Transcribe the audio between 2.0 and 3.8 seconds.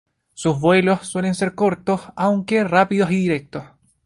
aunque rápidos y directos.